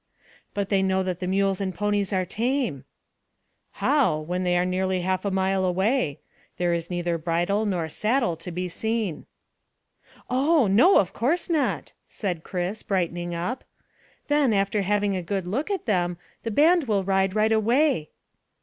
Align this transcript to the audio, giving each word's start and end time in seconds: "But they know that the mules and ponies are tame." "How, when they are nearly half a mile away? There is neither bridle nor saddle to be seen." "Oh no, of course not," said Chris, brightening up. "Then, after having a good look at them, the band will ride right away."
"But 0.55 0.69
they 0.69 0.81
know 0.81 1.03
that 1.03 1.19
the 1.19 1.27
mules 1.27 1.61
and 1.61 1.75
ponies 1.75 2.11
are 2.11 2.25
tame." 2.25 2.85
"How, 3.73 4.17
when 4.17 4.43
they 4.43 4.57
are 4.57 4.65
nearly 4.65 5.01
half 5.01 5.25
a 5.25 5.29
mile 5.29 5.63
away? 5.63 6.19
There 6.57 6.73
is 6.73 6.89
neither 6.89 7.19
bridle 7.19 7.67
nor 7.67 7.87
saddle 7.87 8.35
to 8.37 8.49
be 8.51 8.67
seen." 8.67 9.27
"Oh 10.27 10.65
no, 10.65 10.97
of 10.97 11.13
course 11.13 11.51
not," 11.51 11.93
said 12.07 12.43
Chris, 12.43 12.81
brightening 12.81 13.35
up. 13.35 13.63
"Then, 14.27 14.53
after 14.53 14.81
having 14.81 15.15
a 15.15 15.21
good 15.21 15.45
look 15.45 15.69
at 15.69 15.85
them, 15.85 16.17
the 16.41 16.49
band 16.49 16.85
will 16.85 17.03
ride 17.03 17.35
right 17.35 17.51
away." 17.51 18.09